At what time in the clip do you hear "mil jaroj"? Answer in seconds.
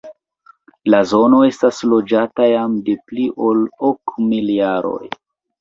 4.33-5.01